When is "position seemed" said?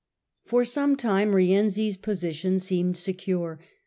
1.95-2.97